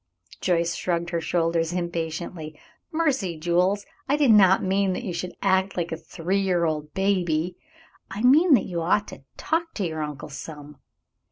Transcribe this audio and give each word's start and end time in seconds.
Joyce 0.39 0.73
shrugged 0.73 1.11
her 1.11 1.21
shoulders 1.21 1.73
impatiently. 1.73 2.59
"Mercy, 2.91 3.37
Jules, 3.37 3.85
I 4.09 4.17
did 4.17 4.31
not 4.31 4.63
mean 4.63 4.93
that 4.93 5.03
you 5.03 5.13
should 5.13 5.37
act 5.43 5.77
like 5.77 5.91
a 5.91 5.95
three 5.95 6.39
year 6.41 6.65
old 6.65 6.91
baby. 6.95 7.55
I 8.09 8.23
meant 8.23 8.55
that 8.55 8.65
you 8.65 8.81
ought 8.81 9.07
to 9.09 9.21
talk 9.37 9.61
up 9.65 9.73
to 9.75 9.85
your 9.85 10.01
uncle 10.01 10.29
some. 10.29 10.77